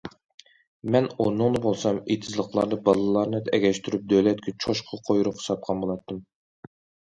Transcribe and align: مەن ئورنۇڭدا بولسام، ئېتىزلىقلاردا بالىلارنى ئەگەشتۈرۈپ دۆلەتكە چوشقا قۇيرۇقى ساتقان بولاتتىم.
مەن 0.95 1.09
ئورنۇڭدا 1.25 1.61
بولسام، 1.65 1.99
ئېتىزلىقلاردا 2.13 2.81
بالىلارنى 2.89 3.43
ئەگەشتۈرۈپ 3.59 4.09
دۆلەتكە 4.15 4.57
چوشقا 4.67 5.03
قۇيرۇقى 5.05 5.49
ساتقان 5.51 5.87
بولاتتىم. 5.87 6.27